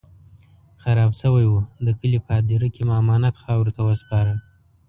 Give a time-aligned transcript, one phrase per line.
[0.81, 1.53] خراب شوی و،
[1.85, 4.33] د کلي په هديره کې مو امانت خاورو ته وسپاره.